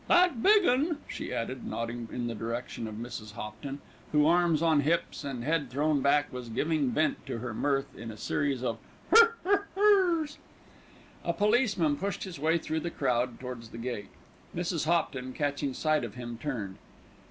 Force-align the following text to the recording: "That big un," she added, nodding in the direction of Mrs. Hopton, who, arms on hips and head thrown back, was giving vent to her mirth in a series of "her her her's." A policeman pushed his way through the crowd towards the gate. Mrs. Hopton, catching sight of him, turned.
"That 0.07 0.41
big 0.41 0.65
un," 0.65 0.97
she 1.07 1.31
added, 1.31 1.63
nodding 1.63 2.09
in 2.11 2.25
the 2.25 2.33
direction 2.33 2.87
of 2.87 2.95
Mrs. 2.95 3.33
Hopton, 3.33 3.81
who, 4.11 4.25
arms 4.25 4.63
on 4.63 4.79
hips 4.81 5.23
and 5.23 5.43
head 5.43 5.69
thrown 5.69 6.01
back, 6.01 6.33
was 6.33 6.49
giving 6.49 6.89
vent 6.89 7.23
to 7.27 7.37
her 7.37 7.53
mirth 7.53 7.95
in 7.95 8.09
a 8.09 8.17
series 8.17 8.63
of 8.63 8.79
"her 9.11 9.35
her 9.43 9.67
her's." 9.75 10.39
A 11.23 11.33
policeman 11.33 11.97
pushed 11.97 12.23
his 12.23 12.39
way 12.39 12.57
through 12.57 12.79
the 12.79 12.89
crowd 12.89 13.39
towards 13.39 13.69
the 13.69 13.77
gate. 13.77 14.09
Mrs. 14.55 14.85
Hopton, 14.85 15.33
catching 15.33 15.71
sight 15.75 16.03
of 16.03 16.15
him, 16.15 16.39
turned. 16.41 16.77